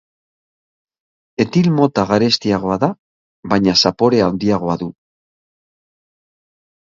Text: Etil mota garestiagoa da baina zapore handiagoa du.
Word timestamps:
Etil 1.43 1.67
mota 1.73 2.05
garestiagoa 2.11 2.77
da 2.83 2.89
baina 3.53 3.75
zapore 3.89 4.23
handiagoa 4.29 4.79
du. 4.83 4.87